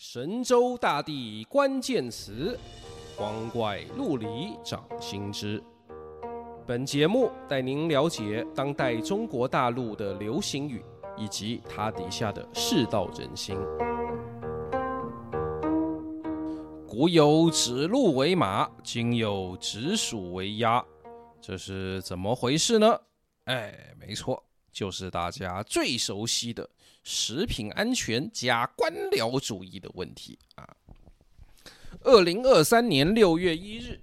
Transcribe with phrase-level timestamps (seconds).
[0.00, 2.56] 神州大地关键词，
[3.16, 5.60] 光怪陆离掌心之。
[6.64, 10.84] 本节目带您了解当代中国大陆的流行语，
[11.16, 13.58] 以及它底下的世道人心。
[16.86, 20.80] 古有指鹿为马，今有指鼠为鸭，
[21.40, 22.96] 这是怎么回事呢？
[23.46, 24.40] 哎，没错，
[24.72, 26.68] 就是大家最熟悉的。
[27.04, 30.76] 食品安全加官僚主义的问题啊！
[32.02, 34.02] 二零二三年六月一日，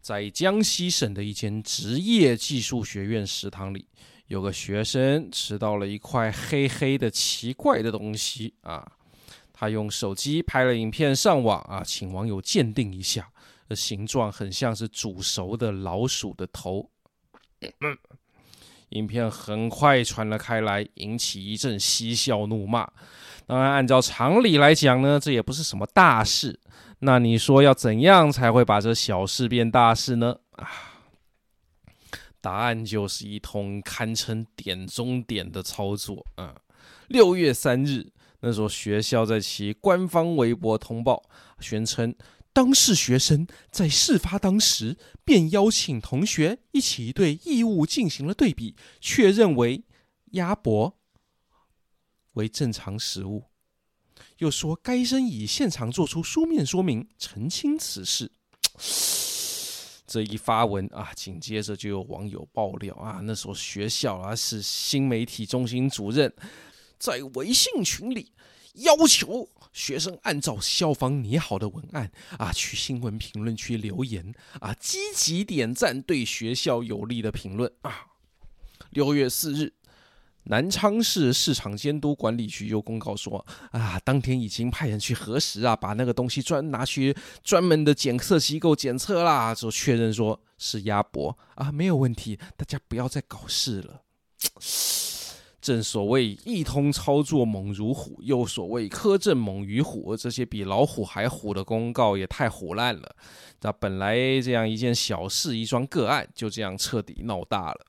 [0.00, 3.86] 在江西省的一间职业技术学院食堂里，
[4.26, 8.90] 有个学生吃到了一块黑黑的奇怪的东西啊！
[9.52, 13.30] 他用手机拍了影片上网啊，请网友鉴定一下，
[13.70, 16.90] 形状很像是煮熟的老鼠的头。
[18.90, 22.88] 影片很快传了开来，引起一阵嬉笑怒骂。
[23.46, 26.58] 当然，按照常理来讲呢，这也不是什么大事。
[27.00, 30.36] 那你说要怎样才会把这小事变大事呢？
[30.52, 30.66] 啊，
[32.40, 36.24] 答案就是一通堪称点中点的操作。
[36.36, 36.54] 啊，
[37.08, 38.12] 六月三日，
[38.46, 42.14] 那所学校在其官方微博通报，宣称。
[42.52, 49.82] 当事学生在事发当时便邀请同学一起对异物进行了对比，确认为
[50.30, 50.96] 鸭脖
[52.34, 53.46] 为正常食物。
[54.38, 58.30] 又说该生已现场做出书面说明澄清此事。
[60.06, 66.32] 这一发文啊，紧接着就有网友爆料啊，那所学校啊是新媒体中心主任
[66.98, 68.32] 在微信群里
[68.74, 69.48] 要求。
[69.72, 78.06] 学生按照校方拟好的文案啊，去新闻评论区留言啊，积极点赞对学校有利的评论啊。
[78.88, 79.74] 六月四日，
[80.44, 87.14] 南昌市市场监督管理局又公告说啊，当天已经派人去核实啊，把那个东西专拿去
[87.44, 94.00] 专门的检测机构检测啦，就确认说是鸭脖啊，没有问题，大家不要再搞事了。
[95.66, 103.16] 正所谓一通操作猛如虎，又所谓苛政猛于虎，这些比老虎还虎的公告也太唬烂了。
[103.62, 107.84] 那本来这样一件小事，一桩个案，就这样彻底闹大了。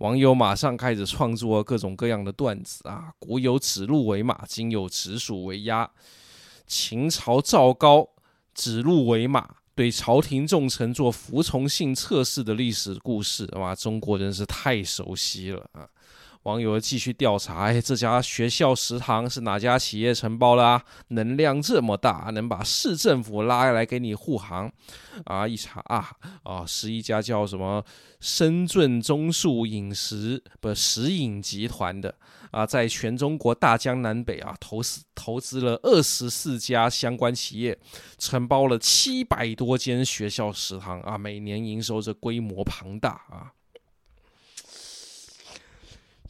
[0.00, 5.90] 网友马上开始创作各种各样的段子啊，古有指鹿为马，今有指鼠为鸭。
[6.66, 8.06] 秦朝赵高
[8.52, 15.88] 指鹿为马，对朝廷重臣做服从性测试的历史故事，哇，中国人是太熟悉了啊。
[16.46, 20.80] 网友继续调查，哎，这家学校食堂是哪家企业承包的啊？
[21.08, 24.72] 能量这么大，能把市政府拉来给你护航
[25.24, 25.48] 啊？
[25.48, 26.08] 一查啊
[26.44, 27.84] 啊，是一家叫什么
[28.20, 32.14] 深圳中树饮食不食饮集团的
[32.52, 37.76] 啊，在全中国大江南北啊投资投资了二十四家相关企业，
[38.18, 43.50] 承包了七百多间学校食堂啊，每年营收这规模庞大啊。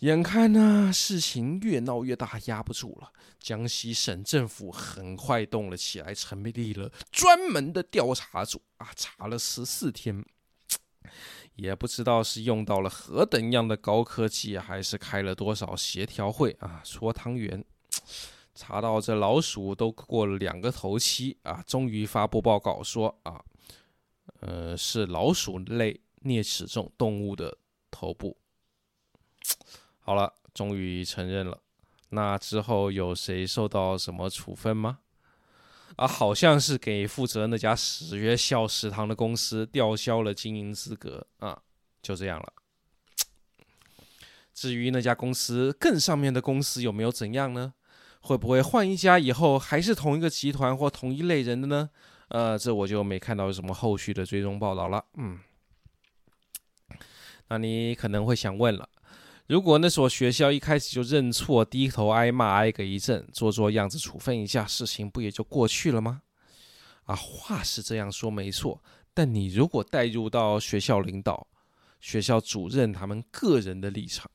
[0.00, 3.10] 眼看呢，事情越闹越大，压不住了。
[3.40, 10.24] 江西省政府很快动了起来，成立了专门的调查组啊，查了十四天，
[11.54, 17.64] 也不知道是用到了何等样的高科技，还是开了多少协调会啊，搓汤圆。
[18.54, 23.42] 查到这老鼠都过了两个头七啊，终于发布报告说啊，
[24.40, 27.56] 呃，是老鼠类啮齿种动物的
[27.90, 28.36] 头部。
[30.06, 31.60] 好了，终于承认了。
[32.10, 35.00] 那之后有谁受到什么处分吗？
[35.96, 41.60] 啊，好像是给负责那家学校食堂的公司吊销了经营资格啊，
[42.00, 42.52] 就这样了。
[44.54, 47.74] 至于那家公司更上面的公司有没有怎样呢？
[48.20, 51.90] 会不会换一家以后还是同一个集团或同一类人的呢？
[52.28, 55.04] 呃，这我就没看到有什么后续的追踪报道了。
[55.14, 55.40] 嗯，
[57.48, 58.88] 那你可能会想问了。
[59.46, 66.22] 如果那所学校一开始就认错、低头挨骂、挨个一阵，做做样子处分一下，事情不也就过去了吗？
[67.04, 68.82] 啊，话是这样说没错，
[69.14, 71.46] 但你如果带入到学校领导、
[72.00, 74.28] 学校主任他们个人的立场，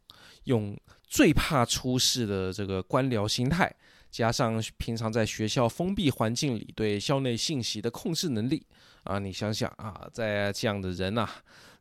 [0.45, 3.75] 用最怕出事的这个官僚心态，
[4.09, 8.65] 加上平常在学校封闭环境里对校内信息的控制能力，
[9.03, 11.27] 啊，你想想啊，在这样的人呐，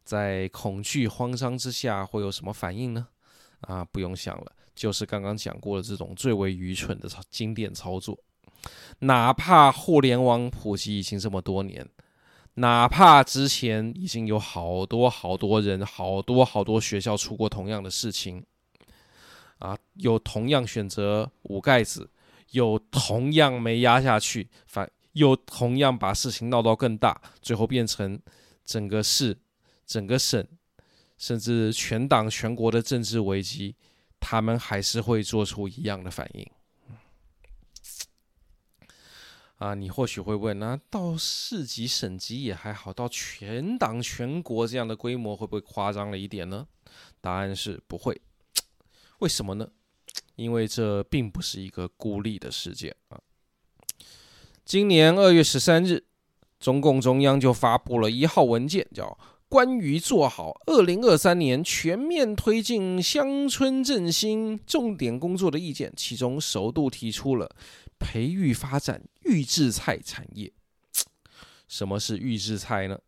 [0.03, 3.07] 在恐惧慌张之下会有什么反应呢？
[3.61, 8.19] 啊，不用想了，就是刚刚讲过的这种最为愚蠢的操经典操作。
[8.99, 11.89] 哪怕互联网普及已经这么多年，
[12.55, 18.45] 哪怕之前已经有好多好多人、好多好多学校出过同样的事情，
[19.59, 22.11] 啊，有同样选择捂盖子，
[22.51, 28.21] 有同样没压下去，反又同样把事情闹到更大，最后变成
[28.65, 29.39] 整个市、
[29.87, 30.47] 整个省，
[31.21, 33.77] 甚至全党全国的政治危机，
[34.19, 36.51] 他们还是会做出一样的反应。
[39.57, 46.67] 啊，你或许会问，那到市级、省级也还好，到全党全国这样的规模会不会夸张了一点呢？
[47.21, 48.19] 答案是不会。
[49.19, 49.69] 为什么呢？
[50.37, 53.21] 因为这并不是一个孤立的事件啊。
[54.65, 56.07] 今年二月十三日，
[56.59, 59.05] 中共中央就发布了一号文件，叫
[59.51, 67.51] 《关于做好二零二三年全面推进乡村振兴重点工作的意见》，其中首度提出了。
[67.99, 70.53] 培育发展预制菜产业，
[71.67, 72.99] 什么是预制菜呢？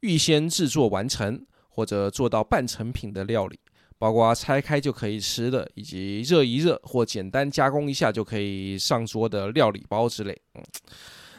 [0.00, 3.58] 预先制作完成或者做到半成品的料理，
[3.98, 10.40] 包括拆开就可以吃的，以及热一热或简单加工一下就可以上桌的料理包之类。
[10.54, 10.62] 嗯，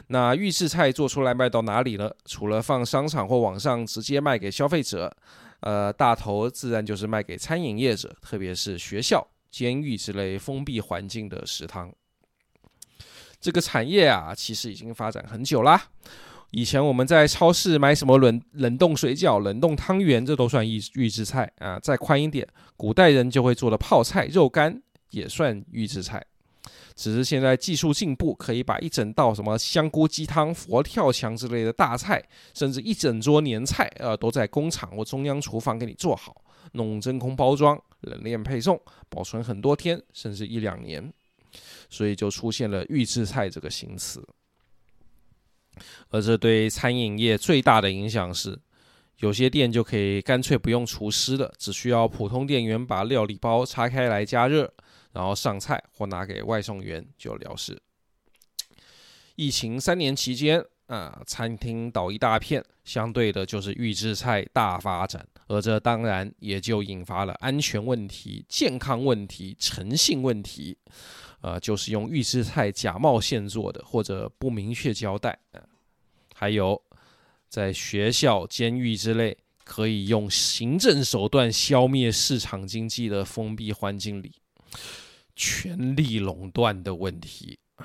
[0.08, 2.10] 那预制菜做出来卖到哪里呢？
[2.26, 5.14] 除了放商场或网上直接卖给消费者，
[5.60, 11.92] 呃，大头自然就是卖给餐饮业者，特别是学校、监狱之类封闭环境的食堂。
[13.40, 15.88] 这个产业啊，其实已经发展很久啦。
[16.50, 21.78] 以前我们在超市买什么冷冷冻水饺、冷冻汤圆，这都算预预制菜啊。
[21.80, 22.46] 再宽一点，
[22.76, 24.80] 古代人就会做的泡菜、肉干
[25.10, 26.24] 也算预制菜。
[26.94, 32.22] 只是现在技术进步，可以把一整道什么香菇鸡汤、佛跳墙之类的大菜，
[32.54, 36.42] 甚至一整桌年菜，呃，都在工厂或中央厨房给你做好，
[36.72, 41.12] 弄真空包装、冷链配送，保存很多天，甚至一两年。
[41.88, 44.26] 所以就出现了预制菜这个新词，
[46.08, 48.58] 而这对餐饮业最大的影响是，
[49.18, 54.68] 有些店就可以干脆不用厨师了，只需要普通店员把料理包拆开来加热，
[55.14, 57.80] 然后上菜或拿给外送员就了事。
[59.36, 70.76] 疫情三年期间啊，餐厅倒一大片，相对的就是预制菜大发展，而这当然也就引发了安全问题、健康问题、诚信问题。
[71.40, 75.38] 呃，就是用预制菜假冒现做的，或者不明确交代。
[76.34, 76.80] 还有
[77.48, 84.32] 在学校、监狱之类可以用行政手段消灭市场经济的封闭环境里，
[85.34, 87.58] 权力垄断的问题。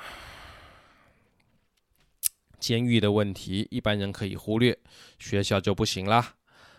[2.60, 4.78] 监狱的问题一般人可以忽略，
[5.18, 6.36] 学校就不行啦。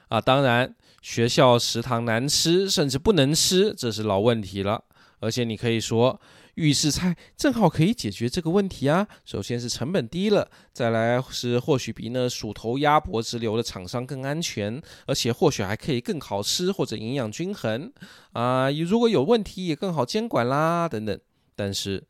[0.09, 4.85] 啊，当然，学校食堂难吃，甚至不能吃，这是老问题了。
[5.21, 6.21] 而且你可以说。
[6.55, 9.07] 预制菜正好可以解决这个问题啊！
[9.25, 17.93] 首先是成本低了，再来是或许比那鼠头鸭脖直流的厂商更安全，而且或许还可以更好吃或者营养均衡
[18.33, 18.71] 啊！
[18.71, 21.19] 如果有问题也更好监管啦，等等。
[21.55, 22.03] 但是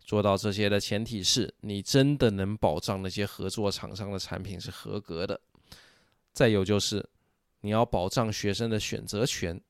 [0.00, 5.40] 做到这些的前提是你真的能保障那些合作厂商的产品是合格的。
[6.32, 7.08] 再有就是
[7.60, 9.60] 你要保障学生的选择权，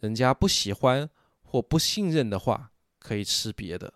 [0.00, 1.08] 人家不喜欢
[1.42, 2.71] 或不信任的话。
[3.02, 3.92] 可以吃别的，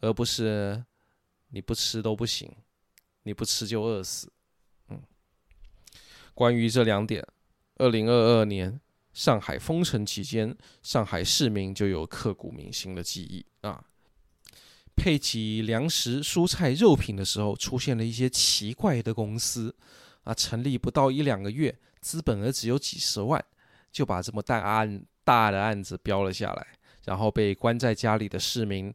[0.00, 0.84] 而不是
[1.48, 2.54] 你不吃都不行，
[3.22, 4.30] 你不吃就饿死。
[4.88, 5.02] 嗯，
[6.34, 7.26] 关于这两点，
[7.76, 8.78] 二零二二年
[9.12, 13.82] 上海封城期间，上海市民就有刻骨铭心的记忆啊。
[14.94, 19.74] 配给粮食、蔬菜、肉品的时候，出现了一些奇怪的公司
[20.24, 23.42] 啊，成立不到一两个月，资本额只有几十万，
[23.90, 26.66] 就把这么大案大的案子标了下来。
[27.04, 28.92] 然后被关在家里的市民，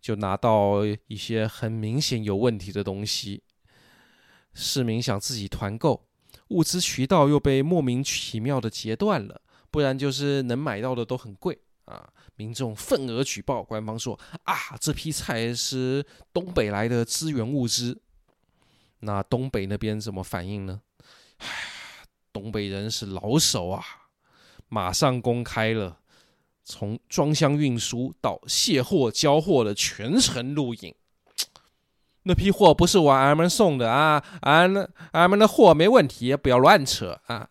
[0.00, 3.42] 就拿到一些很明显有问题的东西。
[4.52, 6.06] 市民想自己团购，
[6.48, 12.08] 物资渠道又被莫名其妙的截断了，不然就是能买到的都很贵啊！
[12.36, 18.00] 民众愤而举报，官方说啊，这批菜是东北来的支援物资。
[19.00, 20.80] 那东北那边怎么反应呢？
[21.38, 21.48] 唉，
[22.32, 23.84] 东北人是老手啊，
[24.68, 26.00] 马上公开了。
[26.68, 30.92] 从装箱运输到卸货交货的全程录影，
[32.24, 34.74] 那批货不是我俺们送的啊，俺
[35.12, 37.48] 俺们的货没问题，不要乱扯啊！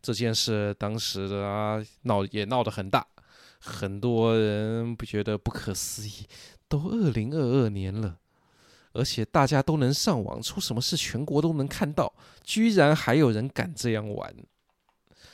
[0.00, 3.04] 这件事当时的啊闹也闹得很大，
[3.58, 6.28] 很多人不觉得不可思议。
[6.68, 8.18] 都二零二二年了，
[8.92, 14.32] 而且大家都能上网，出什么事全国都能看到，居然还有人敢这样玩，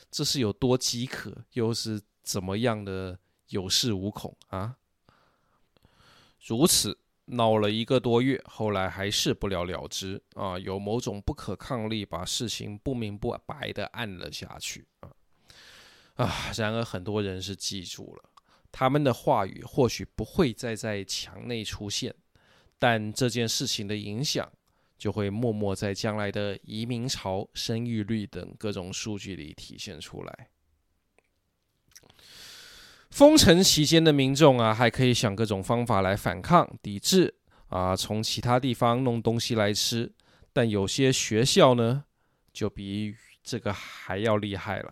[0.09, 2.01] 这是有多饥渴，又是？
[2.27, 3.17] 怎么样的
[3.47, 4.75] 有恃无恐啊？
[6.45, 10.59] 如此闹了一个多月，后来还是不了了之啊！
[10.59, 15.09] 有某种不可抗力，把事情不明不白的按了下去啊！
[16.15, 16.51] 啊！
[16.57, 18.29] 然而很多人是记住了，
[18.73, 22.13] 他们的话语或许不会再在墙内出现，
[22.77, 24.51] 但这件事情的影响
[24.97, 30.49] 就会默默在将来的移民潮、生育率等各种数据里体现出来。
[33.09, 37.33] 封城期间的民众啊，还可以想各种方法来反抗、抵制
[37.69, 40.11] 啊，从其他地方弄东西来吃。
[40.53, 42.03] 但有些学校呢，
[42.51, 44.91] 就比这个还要厉害了。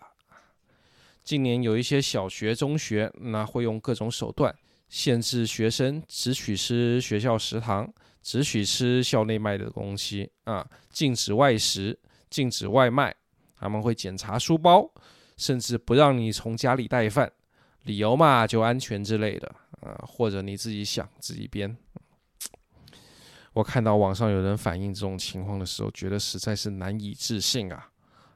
[1.22, 4.54] 近年有一些小学、中学，那会用各种手段
[4.88, 7.92] 限制学生只许吃学校食堂，
[8.22, 11.98] 只许吃校内卖的东西啊，禁止外食，
[12.30, 13.14] 禁止外卖。
[13.58, 14.88] 他们会检查书包，
[15.36, 17.32] 甚至不让你从家里带饭，
[17.86, 21.76] 理由嘛，就安全之类的啊，或者你自己想自己编。
[23.52, 27.88] 我看到网上有人反映这种情况的时候，觉得实在是难以置信啊。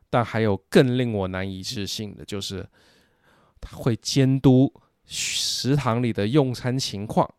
[0.09, 2.67] 但还有更令我难以置信的，就是
[3.61, 4.73] 他会监督
[5.05, 7.33] 食堂里的用餐情况。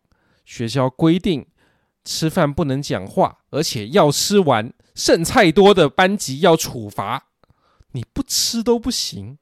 [0.44, 1.46] 学校规定
[2.04, 7.28] 吃饭不能讲话，而且要吃完剩菜多的班级要处罚，
[7.92, 9.38] 你不吃都不行。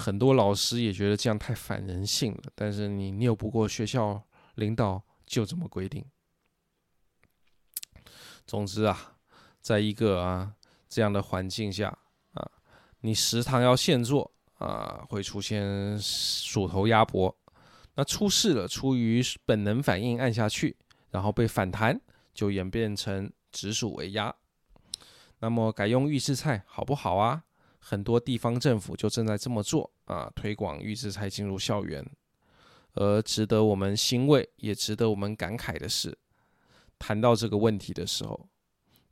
[0.00, 4.20] 很多老师也觉得这样太反人性了，但是你拗不过学校
[4.54, 6.04] 领导，就这么规定。
[8.46, 9.18] 总之啊，
[9.60, 10.54] 在一个啊。
[10.92, 11.96] 这样的环境下
[12.32, 12.50] 啊，
[13.02, 17.38] 你食堂要现做啊，会出现鼠头鸭脖。
[17.94, 20.76] 那出事了，出于本能反应按下去，
[21.10, 22.00] 然后被反弹，
[22.34, 24.34] 就演变成直鼠为鸭。
[25.38, 27.44] 那么改用预制菜好不好啊？
[27.80, 32.08] 很多地方政府就正在这么做啊，推广预制菜进入校园。
[32.92, 36.16] 而值得我们欣慰，也值得我们感慨的是，
[36.98, 38.48] 谈到这个问题的时候。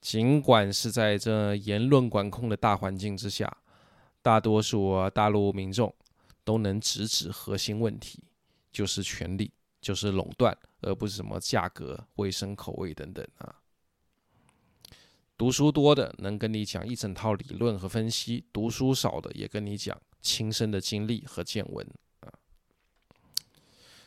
[0.00, 3.56] 尽管是在这言论管控的大环境之下，
[4.22, 5.92] 大多数大陆民众
[6.44, 8.22] 都能直指核心问题，
[8.70, 13.54] 就是权力，就是垄断，而不是什么价格、卫生口味等等啊。
[15.38, 21.86] 读书多的能跟你讲一整套理论和分析，读书少的也跟你讲亲身的经历和见闻
[22.22, 22.28] 啊。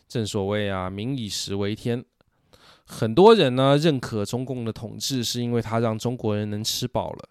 [0.09, 2.03] 正所谓啊，民以食为天。
[2.83, 7.29] 很多人呢认可中共的统治，是因为他让中国人能吃饱了。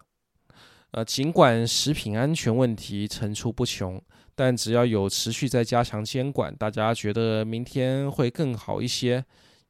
[0.89, 4.01] 呃，尽管食品安全问题层出不穷，
[4.33, 9.23] 但只要有持续在加强监管，大家觉得明天会更好一些，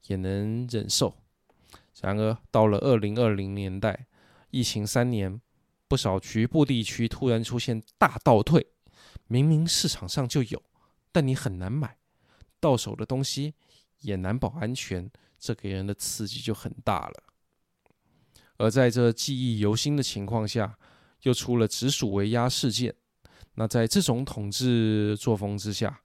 [0.08, 1.14] 也能忍受。
[2.00, 4.08] 然而，到了二零二零年代，
[4.52, 5.42] 疫情三年，
[5.88, 8.68] 不少局部地区突然出现大倒退，
[9.28, 10.62] 明明市场上就有，
[11.12, 11.98] 但你很难买，
[12.60, 13.56] 到手的东西
[14.02, 15.10] 也难保安全。
[15.40, 17.24] 这给人的刺激就很大了，
[18.58, 20.78] 而在这记忆犹新的情况下，
[21.24, 22.94] 又出了直属围压事件。
[23.56, 26.00] 那在这种统治作风之下，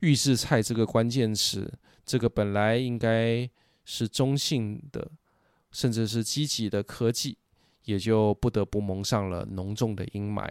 [0.00, 1.72] 预制菜这个关键词，
[2.04, 3.48] 这个本来应该
[3.86, 5.10] 是中性的，
[5.70, 7.38] 甚至是积极的科技，
[7.84, 10.50] 也就不得不蒙上了浓重的阴霾，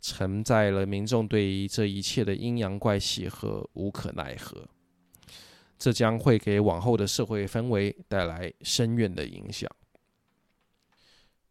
[0.00, 4.68] 承载了民众对于这一切的阴阳怪气和无可奈何。
[5.78, 9.70] 这将会给往后的社会氛围带来深远的影响。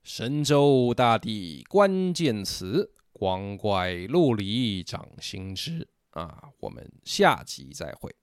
[0.02, 6.50] 神州大地关键词，光怪陆离掌心之啊！
[6.60, 8.14] 我们下集再会。